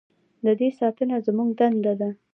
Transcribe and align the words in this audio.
د 0.45 0.47
دې 0.59 0.69
ساتنه 0.79 1.15
زموږ 1.25 1.49
دنده 1.59 1.93
ده؟ 1.99 2.09